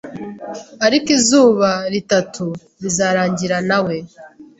Ariko 0.85 1.07
izuba 1.17 1.69
ritatu 1.93 2.45
bizarangirana 2.81 3.65
na 3.69 3.79
we 3.85 3.95